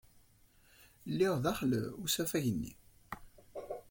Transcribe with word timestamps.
Lliɣ 1.11 1.35
daxel 1.43 1.73
usafag-nni. 2.03 2.73